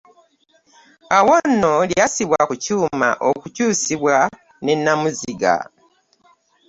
Awo 1.17 1.35
nno 1.49 1.71
lyassibwa 1.89 2.39
ku 2.49 2.55
kyuma 2.63 3.09
okukyusibwa 3.29 4.15
ne 4.63 4.73
nnamuziga. 4.77 5.55